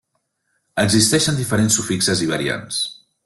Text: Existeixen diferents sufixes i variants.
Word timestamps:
Existeixen 0.83 1.37
diferents 1.41 1.79
sufixes 1.81 2.27
i 2.29 2.31
variants. 2.35 2.81